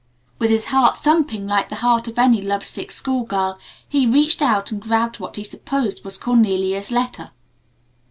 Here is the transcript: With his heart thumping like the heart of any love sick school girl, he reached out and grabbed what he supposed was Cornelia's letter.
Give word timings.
With 0.39 0.49
his 0.49 0.65
heart 0.65 0.97
thumping 0.97 1.45
like 1.45 1.69
the 1.69 1.75
heart 1.75 2.07
of 2.07 2.17
any 2.17 2.41
love 2.41 2.65
sick 2.65 2.89
school 2.89 3.23
girl, 3.23 3.59
he 3.87 4.07
reached 4.07 4.41
out 4.41 4.71
and 4.71 4.81
grabbed 4.81 5.19
what 5.19 5.35
he 5.35 5.43
supposed 5.43 6.03
was 6.03 6.17
Cornelia's 6.17 6.89
letter. 6.89 7.29